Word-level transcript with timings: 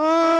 Oh. 0.00 0.38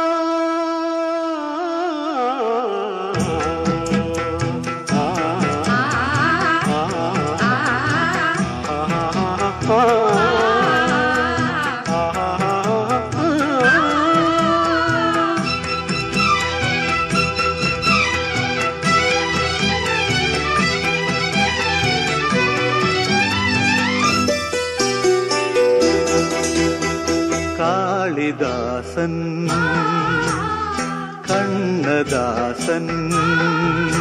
Kannan. 32.79 33.95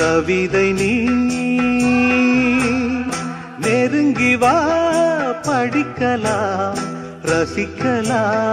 கவிதை 0.00 0.66
நீ 0.78 0.92
நெருங்கி 3.64 4.32
வா 4.42 4.56
படிக்கலாம் 5.46 6.80
ரசிக்கலாம். 7.30 8.48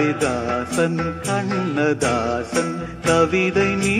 காளிதாசன் 0.00 1.00
கண்ணதாசன் 1.26 2.76
கவிதை 3.04 3.66
நீ 3.74 3.96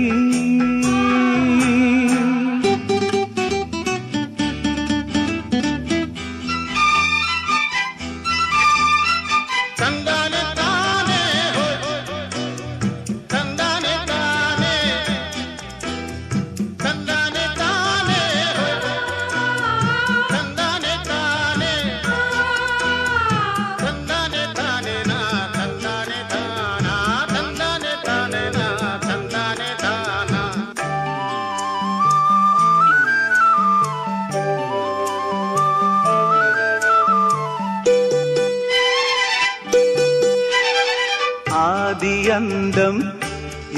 ஆதி 42.03 42.19
அந்தம் 42.35 43.01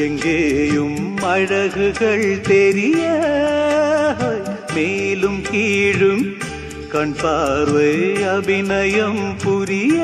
எங்கேயும் 0.05 0.99
அழகுகள் 1.31 2.27
தெரிய. 2.49 3.01
மேலும் 4.75 5.41
கீழும் 5.49 6.25
கண் 6.93 7.17
பார்வை 7.23 7.95
அபிநயம் 8.35 9.23
புரிய. 9.45 9.97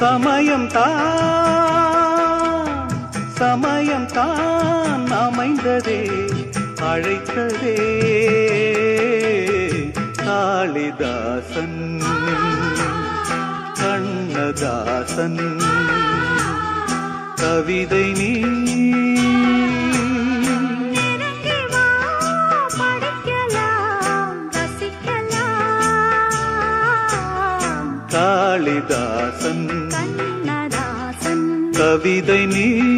சமயம் 0.00 0.68
தான் 0.68 1.75
சமயம் 3.60 4.06
தான் 4.06 5.06
அமைந்ததே 5.10 6.00
அழைத்ததே. 6.82 7.76
காளிதாசன் 10.16 12.02
கண்ணதாசன் 13.74 15.60
கவிதை 17.36 18.12
நீ. 18.12 18.44
காளிதாசன் 28.08 29.68
கவிதை 31.70 32.46
நீ. 32.46 32.95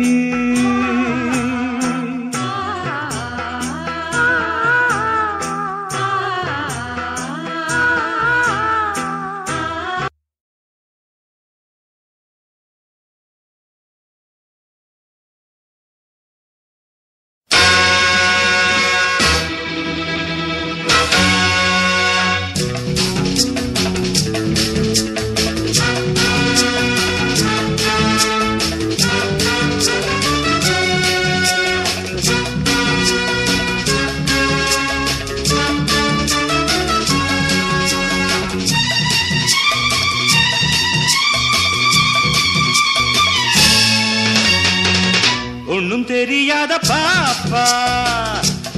ஒண்ணும் 45.99 46.17
தெரியாத 46.17 46.73
பாப்பா. 46.89 47.63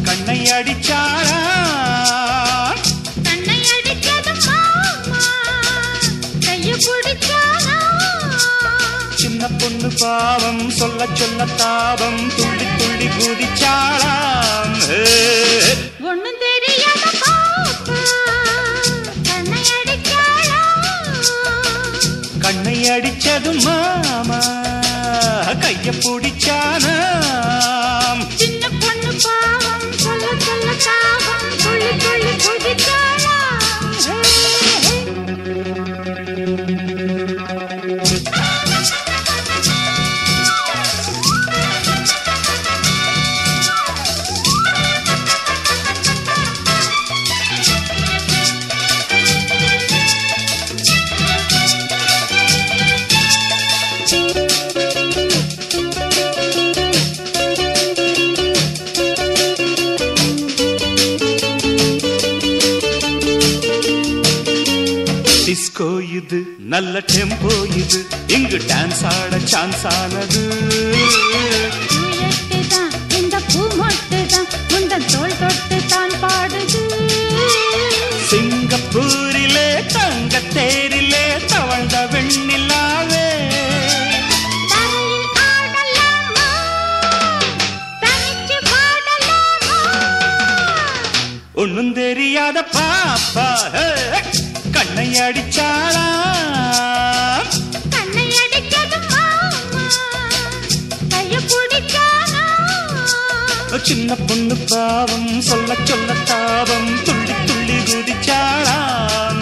கண்ணை 0.06 0.36
அடிச்சாளா? 0.56 1.40
கண்ணை 3.26 3.56
மாமா. 3.72 5.24
கைய 6.46 6.70
பிடிச்சானா 6.86 7.76
சின்ன 9.14 9.50
பொண்ணு 9.58 9.90
பாவம் 9.98 10.62
சொல்ல 10.78 11.08
சொல்ல 11.20 11.48
தாபம் 11.62 12.22
துள்ளி 12.38 12.68
துள்ளி 12.78 13.08
குதிச்சாளாம். 13.18 14.78
ஒண்ணும் 16.10 16.40
தெரியாத 16.46 17.04
கண்ணை 22.40 22.78
அடிச்சது 22.90 23.52
மாமா. 23.64 24.42
கைய 25.62 25.90
பிடிச்சான? 25.96 26.84
சின்ன 28.36 28.62
பொண்ணு 28.80 29.12
பாவம் 29.24 29.86
சொல்ல 29.96 30.26
சொல்ல 30.38 30.68
தாவம் 30.84 31.48
துள்ளி 31.62 31.92
துள்ளி 32.44 32.72
ಶಾನ್ 69.50 69.72
ಸಾಲದು 69.82 70.49
சின்ன 103.90 104.14
பொண்ணு 104.26 104.56
பாவம் 104.68 105.40
சொல்ல 105.40 105.74
சொல்ல 105.84 106.12
தாவம் 106.24 106.90
துள்ளி 107.04 107.34
துள்ளி 107.46 107.78
குதிச்சாளாம். 107.90 109.40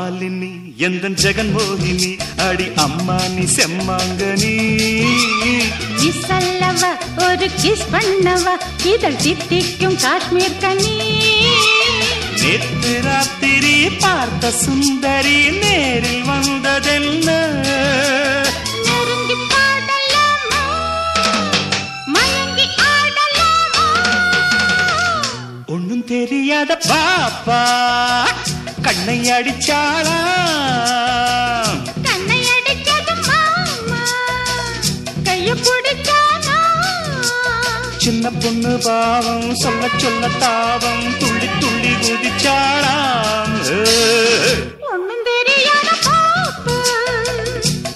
மாலினி 0.00 0.76
எந்தன் 0.76 1.16
ஜெகன்மோகினி 1.22 2.18
அடி 2.36 2.66
அம்மா 2.76 3.16
நீ 3.28 3.44
செம்மாங்கனி. 3.56 4.52
அல்லவ 6.28 6.82
ஒரு 7.16 7.50
கிஸ் 7.62 7.84
பண்ணவ 7.92 8.46
இதழ் 8.84 9.16
தித்திக்கும் 9.16 9.96
காஷ்மீர் 9.96 10.58
கனி. 10.58 10.94
நேற்று 12.42 13.00
ராத்திரி 13.02 13.90
பார்த்த 13.90 14.50
சுந்தரி 14.50 15.50
நேரில் 15.50 16.22
வந்ததென்ன? 16.22 17.28
ஒண்ணும் 25.66 26.04
தெரியாத 26.04 26.78
பாப்பா. 26.88 27.60
கண்ணை 28.82 29.16
அடிச்சாளா 29.30 30.16
கண்ணை 32.06 32.38
அடிச்சது 32.54 33.14
மாமா. 33.28 34.02
கைய 35.26 35.48
பிடிச்சானா 35.64 36.56
சின்ன 37.96 38.30
பொண்ணு 38.42 38.72
பாவம் 38.86 39.48
சொல்ல 39.54 39.88
சொல்ல 39.96 40.28
தாவம் 40.44 41.06
துள்ளி 41.20 41.48
துள்ளி 41.60 41.92
குதிச்சாளாம். 42.04 43.56
ஒண்ணும் 44.90 45.24
தெரியாத 45.28 45.88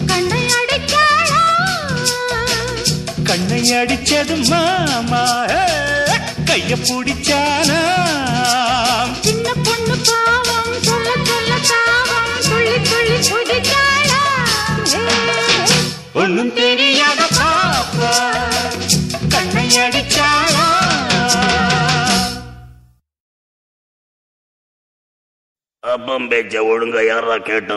கண்ணை 0.07 0.43
அடிச்சாளா 0.59 1.43
கண்ணை 3.31 3.63
மாமா. 4.53 5.25
கைய 6.49 6.73
பிடிச்சானாம் 6.87 8.34
அப்பம் 26.15 26.33
பேச்ச 26.33 26.61
ஒழுங்க 26.65 26.99
யாரா 27.05 27.37
கேட்ட 27.47 27.77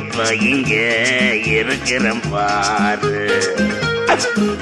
இப்ப 0.00 0.24
இங்க 0.50 0.74
இருக்கிறம் 1.56 2.22
பாரு. 2.32 3.18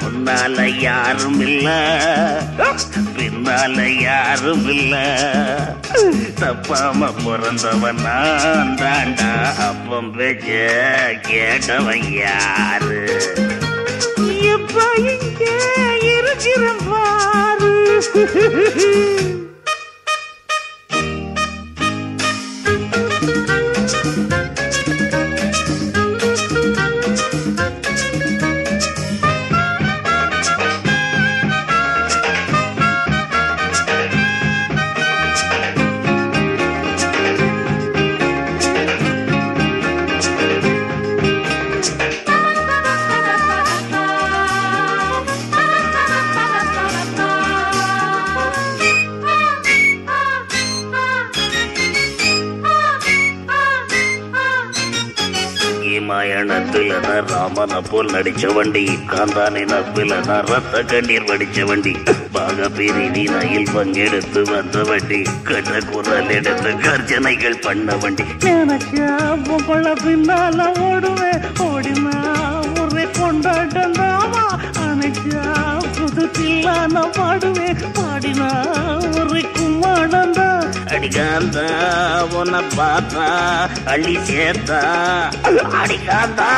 முன்னால 0.01 0.65
யாரும் 0.81 1.39
இல்ல 1.45 1.67
பின்னால 3.17 3.77
யாரும் 4.01 4.67
இல்ல 4.73 4.95
தப்பாம 6.41 7.09
பிறந்தவன் 7.23 8.01
நான் 8.05 8.73
தாண்டா. 8.81 9.31
அப்பம் 9.67 10.11
பேச்ச 10.17 10.49
கேட்டவன் 11.29 12.07
யாரு? 12.21 13.01
இப்ப 14.53 14.77
இங்க 15.13 15.45
இருக்கிற 16.13 16.65
பாரு. 16.89 17.73
போல் 57.91 58.11
நடிச்ச 58.13 58.45
வண்டி 58.55 58.81
காந்தானே 59.11 59.61
நட்பில 59.71 60.13
தான் 60.27 60.45
ரத்த 60.51 60.81
கண்ணீர் 60.91 61.25
வடிச்ச 61.29 61.59
வண்டி. 61.69 61.93
பாக 62.35 62.67
பிரிவி 62.77 63.23
ரயில் 63.33 63.71
பங்கெடுத்து 63.75 64.41
வந்த 64.51 64.83
வண்டி 64.89 65.19
கண்ண 65.47 65.79
குரல் 65.91 66.31
எடுத்து 66.37 66.71
கர்ஜனைகள் 66.85 67.61
பண்ண 67.65 67.95
வண்டி. 68.03 68.25
நினைச்சா 68.45 69.09
பொம்பள 69.47 69.85
பின்னால 70.03 70.59
ஓடுவேன். 70.87 71.41
ஓடினா 71.67 72.15
ஒரே 72.83 73.05
கொண்டாட்டம் 73.19 73.95
தாமா? 73.99 74.45
அணைச்சா 74.85 75.43
புது 75.97 76.25
தில்லான 76.37 77.05
பாடுவேன். 77.17 77.83
பாடினா 77.99 78.51
ஒரே 79.21 79.43
கும்மாடம் 79.57 80.35
தான் 80.39 80.67
அடிகாந்தா 80.95 81.67
உன்னை 82.39 82.61
பார்த்தா 82.77 83.27
அள்ளி 83.93 84.15
சேர்த்தா. 84.29 84.81
அடிகாந்தா 85.81 86.51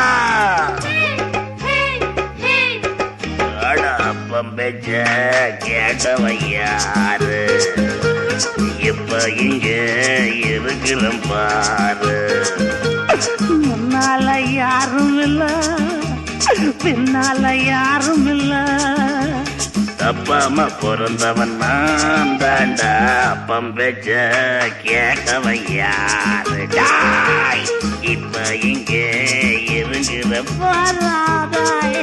பெச்ச 4.49 4.89
கேட்டவன் 5.63 6.41
யாரு 6.49 7.39
இப்ப 8.81 9.11
இங்க 9.39 9.67
இருக்கிறம் 10.45 11.21
பாரு. 11.29 12.17
முன்னால 13.65 14.27
யாரும் 14.53 15.19
இல்ல. 15.19 15.43
பின்னால 16.83 17.43
யாரும் 17.65 18.27
இல்ல. 18.27 18.53
தப்பாம 19.97 20.67
பிறந்தவன் 20.81 21.57
நான் 21.57 22.37
தாண்டா. 22.37 22.91
அப்பம் 23.31 23.75
பெச்ச 23.75 24.09
கேட்டவன் 24.83 25.65
யாரு 25.73 26.59
இப்ப 28.13 28.35
இங்க 28.63 28.93
இருக்கிற 29.73 30.41
வராதாய் 30.61 31.99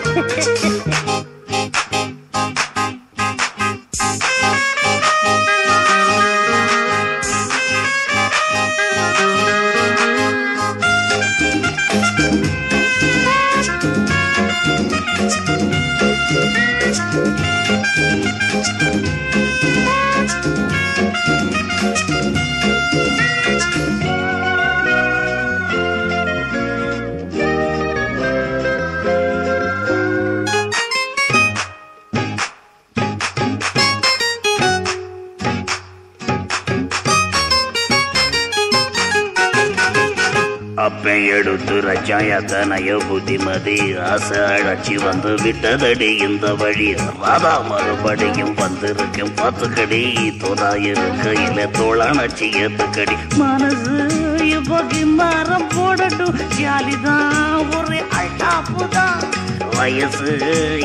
ரச்சாயத்தனைய 42.38 42.90
புத்திமதி 43.08 43.76
ஆசை 44.10 44.40
அழைச்சி 44.50 44.94
வந்து 45.04 45.30
விட்டதடி 45.42 46.10
இந்த 46.26 46.46
வழி. 46.54 46.86
ராதா 47.22 47.54
மறுபடியும் 47.60 48.54
வந்திருக்கும் 48.54 49.32
பத்துக்கடி. 49.40 50.00
தோதா 50.42 50.70
இருக்கையில 50.90 51.66
தோளானச்சி 51.78 52.48
ஏத்துக்கடி. 52.62 53.16
மனசு 53.36 53.96
இப்போ 54.50 54.78
கிம்பாரம் 54.92 55.68
போடட்டும். 55.74 56.38
ஜாலிதான் 56.58 57.66
ஒரே 57.76 58.02
அழாப்பு 58.20 58.86
தான் 58.88 59.37
வயசு 59.78 60.30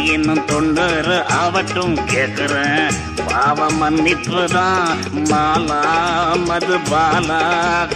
இன்னும் 0.05 0.45
தொண்ணூறு 0.45 1.15
ஆவட்டும் 1.33 1.95
கேக்குறேன். 2.07 2.91
பாவ 3.25 3.69
மன்னிப்பு 3.71 4.43
தான் 4.47 4.99
மாலா 5.31 5.81
மது 6.37 6.77
பாலா 6.91 7.41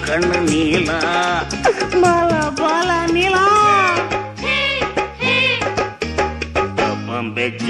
கண்ணு 0.08 0.40
நீலா. 0.42 1.00
பாலா 2.02 2.44
பாலா 2.62 3.00
நீலா. 3.06 3.46
பெற்ற 7.36 7.68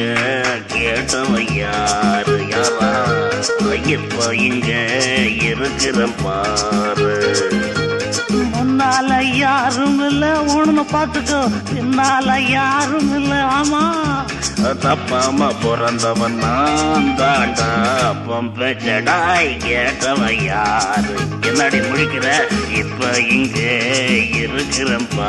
கேட்டவன் 0.73 1.55
யாரு? 1.55 2.35
யாரா? 2.49 2.91
இப்ப 3.85 4.35
இங்க 4.35 4.71
இருக்கிற 5.41 6.07
பாரு. 6.23 7.15
யாரும் 9.37 9.99
இல்ல 10.09 10.25
உன்னு 10.53 10.83
பாத்துக்கோ. 10.93 11.39
என்னால 11.75 12.39
யாரும் 12.49 13.11
இல்ல 13.15 13.33
ஆமா. 13.51 13.83
தப்பாம 14.83 15.49
பிறந்தவன் 15.61 16.35
நான் 16.35 17.09
தாண்டா. 17.15 17.69
அப்பம் 18.09 18.51
பெற்றடாய் 18.55 19.57
கேட்டவன் 19.65 20.43
யாரு? 20.43 21.15
என்னடி 21.47 21.79
முடிக்கிற 21.79 22.27
இப்ப 22.75 23.01
இங்கே 23.29 23.73
இருக்கிறப்பா 24.37 25.27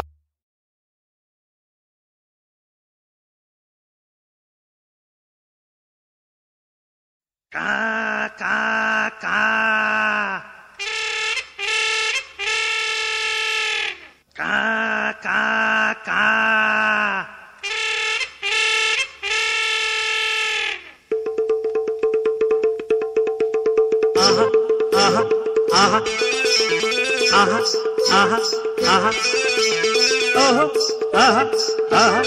கா 15.24 15.38
கா 16.06 16.22
ஆஹா 24.18 24.44
ஆஹா 24.98 25.22
ஆஹா 25.74 25.98
ஆஹா 27.34 27.58
ஆஹா 28.12 28.38
ஆஹா 28.88 29.10
ஓஹோ 30.38 30.64
ஆஹா 31.18 31.44
ஆஹா 31.98 32.22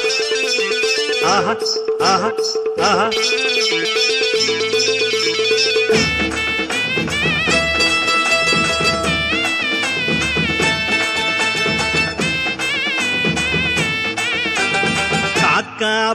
ஆஹா 1.27 1.53
ஆஹா 2.10 2.29
ஆஹா 2.83 3.07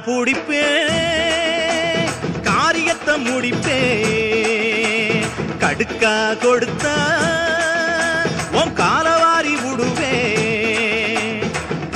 பிடிப்பே 0.06 0.64
காரியத்தை 2.48 3.14
முடிப்பே 3.25 3.80
கடுக்கா 5.62 6.12
கொடுத்த 6.42 6.86
உன் 8.60 8.72
காலவாரி 8.75 9.54
விடுவே 9.62 10.16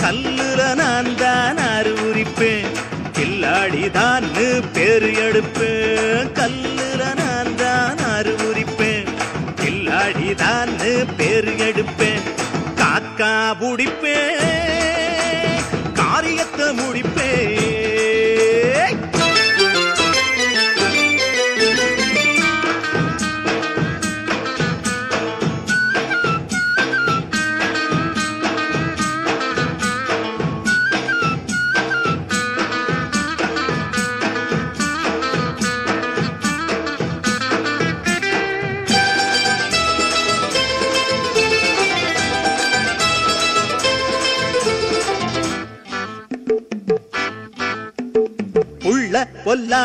கல்லுல 0.03 0.61
நான் 0.75 1.13
தான் 1.17 1.61
அறிவுரிப்பேன் 1.71 2.69
கில்லாடி 3.19 3.85
தான் 3.91 4.27
பேரு 4.75 5.11
எடுப்பேன். 5.27 6.29
கல்லுல 6.39 7.03
நான் 7.21 7.55
தான் 7.57 8.03
அறிவுரிப்பேன் 8.11 9.09
கில்லாடி 9.63 10.31
தான் 10.43 10.73
பேரு 11.19 11.53
எடுப்பேன். 11.69 12.25
காக்கா 12.81 13.33
பிடிப்பேன் 13.61 14.40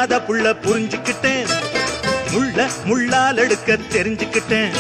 பொல்லாத 0.08 0.26
புள்ள 0.28 0.48
புரிஞ்சுக்கிட்டேன். 0.66 1.48
முள்ள 2.32 2.68
முள்ளால் 2.88 3.38
எடுக்க 3.38 3.78
தெரிஞ்சுக்கிட்டேன். 3.92 4.74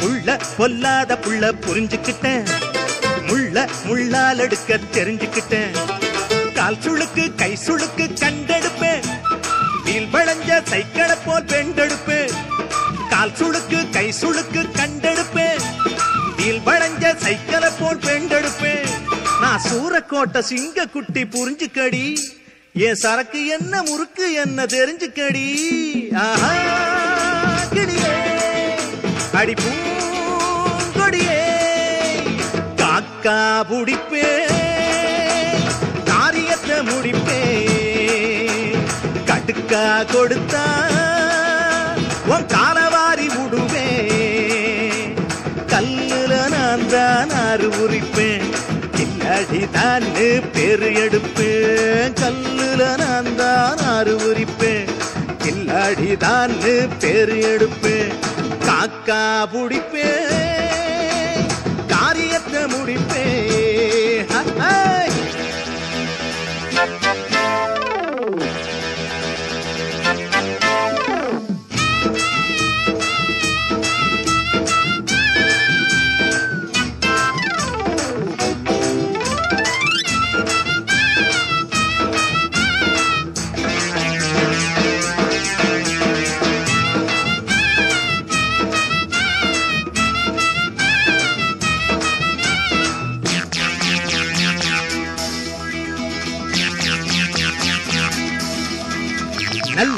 புள்ள 0.00 0.38
பொல்லாத 0.56 1.18
புள்ள 1.24 1.52
புரிஞ்சுக்கிட்டேன். 1.66 2.48
முள்ள 3.26 3.68
முள்ளால் 3.88 4.38
எடுக்க 4.38 4.78
தெரிஞ்சுக்கிட்டேன். 4.92 5.76
கால் 6.54 6.76
சுளுக்கு 6.76 7.34
கை 7.34 7.58
சுளுக்கு 7.66 8.06
கண்டெடுப்பேன். 8.22 9.06
வீல் 9.84 10.08
வளைஞ்ச 10.12 10.58
சைக்கிளை 10.64 11.16
போல் 11.24 11.44
வெண்டெடுப்பேன் 11.44 12.32
கால் 13.10 13.30
சுளுக்கு 13.30 13.90
கை 13.90 14.14
சுளுக்கு 14.20 14.64
கண்டெடுப்பேன். 14.80 15.62
வீல் 16.36 16.60
வளைஞ்ச 16.66 17.16
சைக்கிளை 17.16 17.70
போல் 17.80 17.98
வெண்டெடுப்பேன் 17.98 18.90
நான் 19.40 19.62
சூரக்கோட்டை 19.70 20.40
சிங்க 20.40 20.86
குட்டி 20.86 21.22
புரிஞ்சுக்கடி. 21.22 22.04
என் 22.74 22.94
சரக்கு 22.94 23.46
என்ன 23.46 23.82
முறுக்கு 23.82 24.32
என்ன 24.32 24.64
தெரிஞ்சுக்கடி. 24.64 25.46
ஆஹா 26.14 26.52
கிளியே. 27.72 28.12
அடி 29.32 29.54
பூங்கொடியே. 29.54 31.40
காக்கா 32.76 33.64
புடிப்பே. 33.70 34.46
காரியத்தை 36.04 36.78
முடிப்பே. 36.80 37.42
கட்டுக்கா 39.24 40.02
கொடுத்தா 40.02 40.64
உன் 42.26 42.46
காலவாரி 42.46 43.28
விடுவே 43.28 43.88
கல்லுல 45.66 46.48
நான் 46.48 46.88
தான் 46.88 47.30
ஆறு 47.30 47.68
உரிப்பேன் 49.40 49.68
கில்லாடி 49.72 50.42
பேரு 50.52 50.90
எடுப்பேன். 50.90 52.12
கல்லுல 52.20 52.96
நான் 52.98 53.36
தான் 53.36 53.78
ஆறு 53.78 54.16
உரிப்பேன். 54.16 54.88
கில்லாடி 55.44 56.16
பேரு 56.98 57.34
எடுப்பேன். 57.34 58.12
காக்கா 58.66 59.46
பிடிப்பேன். 59.52 60.58
காரியத்தை 61.88 62.62
முடிப்பேன். 62.62 64.26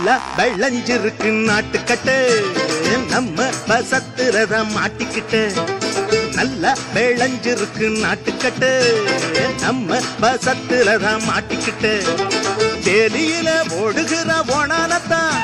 நல்லா 0.04 0.20
வெள்ளஞ்சிருக்கு 0.38 1.28
நாட்டுக்கட்டு. 1.48 2.14
நம்ம 3.10 3.44
பசத்துறத 3.68 4.54
மாட்டிக்கிட்டு 4.76 5.42
நல்லா 6.38 6.72
வெள்ளஞ்சிருக்கு 6.94 7.86
நாட்டுக்கட்டு. 8.00 8.70
நம்ம 9.60 10.00
பசத்துறத 10.22 11.12
மாட்டிக்கிட்டு 11.28 11.92
தேலியில 12.88 13.48
ஓடுகிற 13.82 14.32
ஓனானத்தான் 14.56 15.38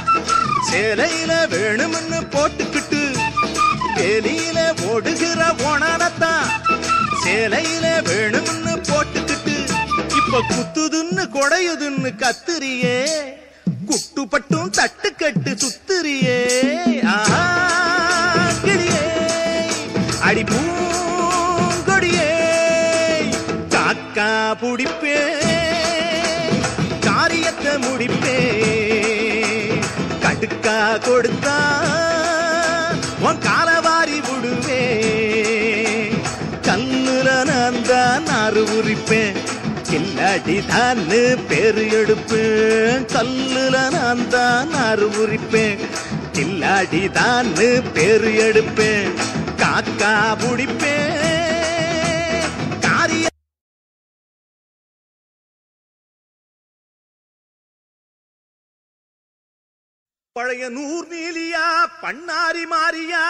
சேலையில 0.71 1.33
வேணும்னு 1.55 2.21
போட்டுக்கிட்டு 2.35 3.03
டெலியில 3.97 4.59
ஓடுகிற 4.91 5.41
ஓணானத்தான் 5.71 6.47
சேலையில 7.25 7.87
வேணும்னு 8.11 8.75
போட்டுக்கிட்டு. 8.91 9.59
இப்ப 10.21 10.43
குத்துதுன்னு 10.51 11.27
கொடையுதுன்னு 11.37 12.13
கத்துறியே. 12.25 12.99
குட்டுப்பட்டும் 13.89 14.71
தட்டுக்கட்டு 14.71 15.53
சுத்துறியே. 15.55 16.39
ஆஹா, 17.15 17.43
கிளியே 18.63 19.03
அடிப்பூ 20.23 20.61
கில்லாடி 40.39 41.47
பேரு 41.49 41.85
எடுப்பேன் 42.01 43.05
கல்லுல 43.13 43.91
நான் 43.91 44.29
தான் 44.29 44.69
நாறு 44.69 45.09
உரிப்பேன் 45.09 45.81
பேரு 47.93 48.31
எடுப்பேன். 48.47 49.13
காக்கா 49.57 50.13
புடிப்பேன். 50.39 51.07
பழைய 60.33 60.69
நூர் 60.69 61.07
நீலியா 61.07 61.67
பண்ணாரி 62.03 62.65
மாறியா. 62.73 63.25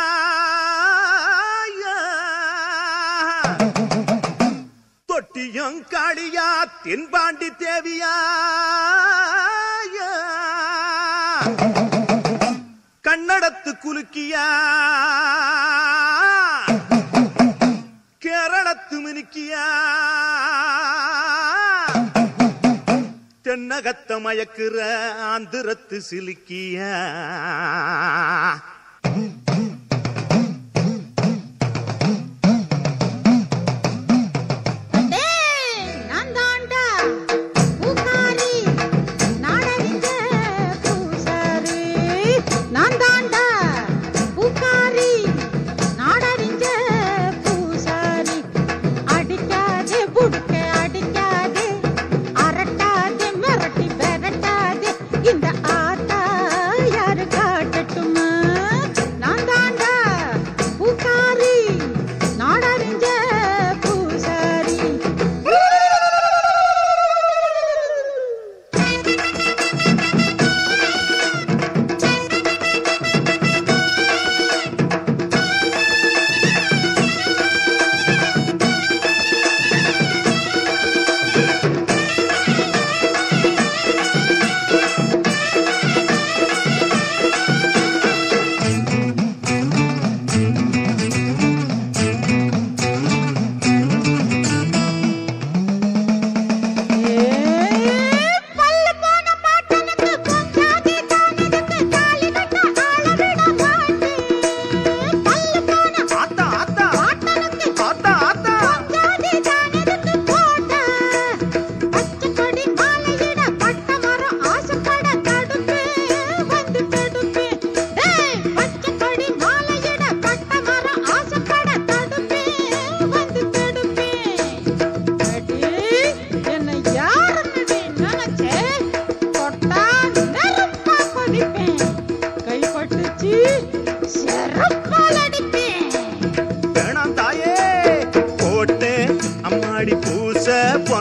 சத்தியம் 5.29 5.81
காளியா 5.81 6.64
தென்பாண்டி 6.83 7.51
தேவியா. 7.51 8.14
கன்னடத்து 13.09 13.77
குலுக்கியா. 13.85 14.47
கேரளத்து 18.19 19.01
மினுக்கியா. 19.01 19.67
தென்னகத்த 23.45 24.19
மயக்கிற 24.19 25.09
ஆந்திரத்து 25.21 26.01
சிலுக்கியா. 26.11 26.95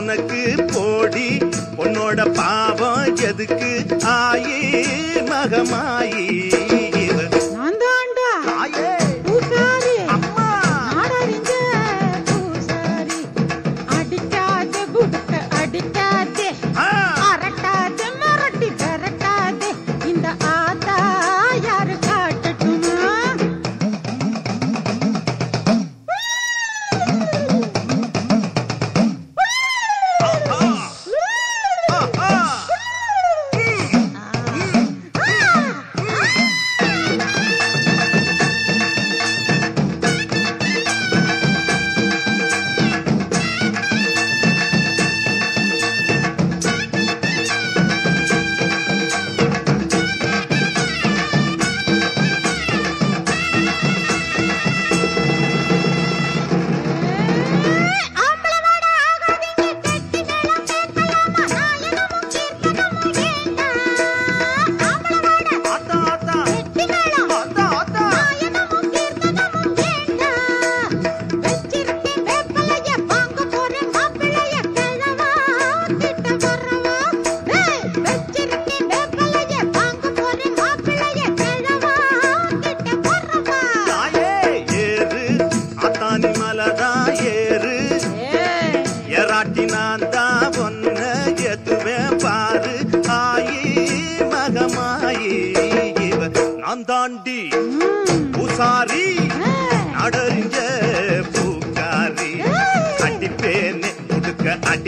உனக்கு 0.08 0.64
போடி 0.72 1.26
உன்னோட 1.76 2.34
பாவம் 2.34 3.16
எதுக்கு? 3.16 3.77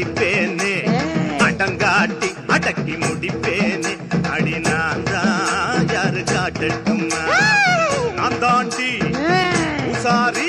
அடிப்பேனே 0.03 0.75
அடங்காட்டி 1.47 2.29
அடக்கி 2.55 2.95
முடிப்பேனே. 2.97 3.93
அடி 4.35 4.57
நான் 4.67 5.03
தான் 5.05 5.89
யாரு 5.93 6.23
காட்டட்டுமா 6.31 7.25
நான் 8.19 8.39
தாண்டி 8.41 8.91
பூசாரி 9.83 10.49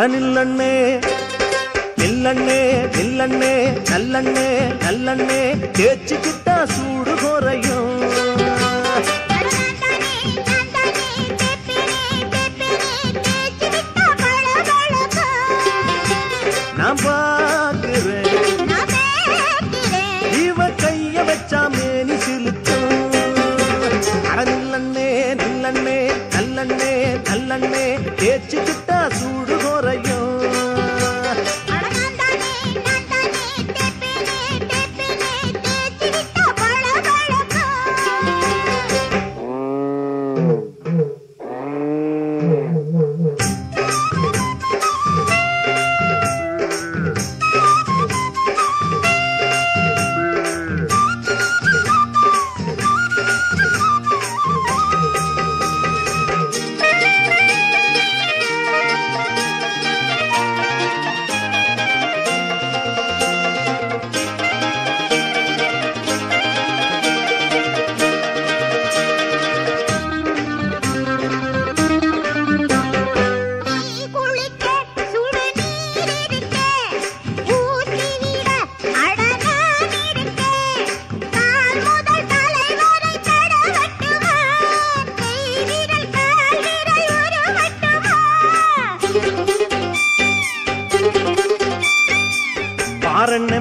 அட 0.00 0.06
நில்லண்ணே 0.12 0.72
நில்லண்ணே 2.00 2.60
நில்லண்ணே 2.96 3.52
நல்லண்ணே 4.84 5.40
தேய்ச்சிக்கிட்டா 5.78 6.56
சூடு 6.74 7.14
குறையும். 7.22 7.88
நான் 16.78 17.00
பாக்குறேன் 17.02 18.28
இவ 20.42 20.68
கைய 20.82 21.24
வச்சா 21.28 21.60
மேனி 21.74 22.16
சிலுக்கும் 22.24 22.96
அட 24.30 24.44
நில்லண்ணே 24.50 25.08
நில்லண்ணே 25.42 25.98
நல்லண்ணே 26.34 26.92
நல்லண்ணே 27.30 27.84
தேய்ச்சிக்கிட்டா 28.20 28.79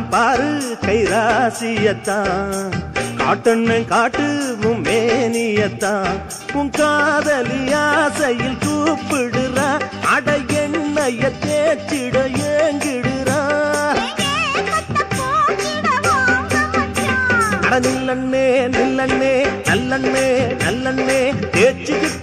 பாரு 0.09 0.77
கைராசியத்தான். 0.81 2.71
காட்டண்ணன் 3.17 3.85
காட்டு 3.85 4.57
உன் 4.63 4.81
மேனியத்தான். 4.81 6.17
உன் 6.53 6.69
காதலி 6.69 7.73
ஆசையில் 7.73 8.57
கூப்பிடுறா 8.65 9.67
அட 10.13 10.37
எண்ணெய 10.61 11.31
தேச்சிட 11.45 12.15
ஏங்கிடுறா. 12.51 13.39
அட 17.65 17.79
நில்லண்ணே 17.79 18.45
நில்லண்ணே 18.75 19.33
நல்லண்ணே 19.69 20.27
நல்லண்ணே 20.65 21.19
தேச்சுக்கிட்டு 21.55 22.18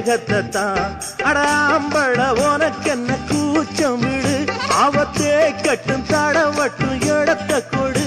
உலகத்தை 0.00 0.36
தேகத்தை 0.36 0.38
தான் 0.54 0.92
அடாம்பழ 1.28 2.18
உனக்கு 2.44 2.90
என்ன 2.92 3.16
கூச்சம் 3.30 4.04
விடு 4.04 4.34
ஆபத்தே 4.82 5.32
கட்டும் 5.64 6.04
தடவட்டும் 6.10 7.02
இடத்த 7.10 7.52
கொடு. 7.66 8.04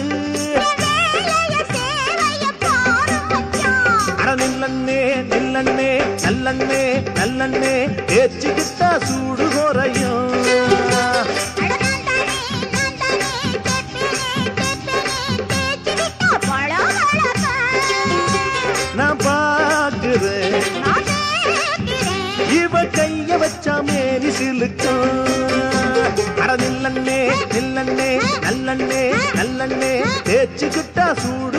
வேலைய 0.82 1.60
சேவைய 1.74 2.46
பாரு 2.64 3.18
மச்சான் 3.30 4.10
அட 4.22 4.34
நில்லண்ணே 4.42 5.00
நில்லண்ணே 5.32 5.92
நல்லண்ணே 6.26 6.84
நல்லண்ணே 7.20 7.76
தேய்ச்சிக்கிட்டா 8.10 8.92
சூடு. 9.08 9.43
மேனி 24.64 24.72
சிலுக்கும் 24.74 26.12
அட 26.44 26.52
நில்லண்ணே 26.62 27.18
நில்லண்ணே 27.54 28.10
நல்லண்ணே 28.46 29.02
நல்லண்ணே 29.36 29.92
தேய்ச்சிக்கிட்டா 30.24 31.08
சூடு 31.22 31.52
குறையும் 31.52 31.53